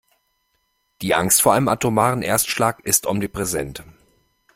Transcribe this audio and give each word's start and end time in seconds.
Die 1.03 1.13
Angst 1.13 1.43
vor 1.43 1.53
einem 1.53 1.67
atomaren 1.67 2.23
Erstschlag 2.23 2.79
ist 2.83 3.05
omnipräsent. 3.05 3.83